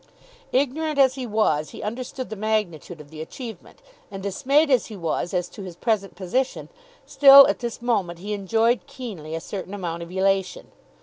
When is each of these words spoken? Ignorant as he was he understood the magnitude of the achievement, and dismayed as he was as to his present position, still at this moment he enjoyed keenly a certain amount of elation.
Ignorant 0.51 0.97
as 0.97 1.13
he 1.13 1.27
was 1.27 1.69
he 1.69 1.83
understood 1.83 2.31
the 2.31 2.35
magnitude 2.35 2.99
of 2.99 3.11
the 3.11 3.21
achievement, 3.21 3.83
and 4.09 4.23
dismayed 4.23 4.71
as 4.71 4.87
he 4.87 4.95
was 4.95 5.31
as 5.31 5.47
to 5.49 5.61
his 5.61 5.75
present 5.75 6.15
position, 6.15 6.69
still 7.05 7.45
at 7.47 7.59
this 7.59 7.83
moment 7.83 8.17
he 8.17 8.33
enjoyed 8.33 8.87
keenly 8.87 9.35
a 9.35 9.39
certain 9.39 9.75
amount 9.75 10.01
of 10.01 10.09
elation. 10.09 10.71